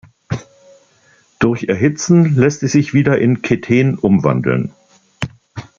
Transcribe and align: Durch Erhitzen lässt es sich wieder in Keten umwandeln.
Durch 1.37 1.65
Erhitzen 1.65 2.35
lässt 2.35 2.63
es 2.63 2.71
sich 2.71 2.95
wieder 2.95 3.19
in 3.19 3.43
Keten 3.43 3.99
umwandeln. 3.99 4.71